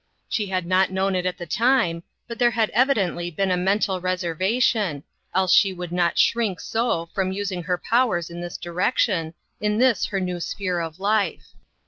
[0.27, 4.01] She had not known it at the time, but there had evidently been a mental
[4.01, 5.03] reservation,
[5.35, 10.07] else she would not shrink so from using her powers in this direction, in this
[10.07, 11.49] her new sphere of life.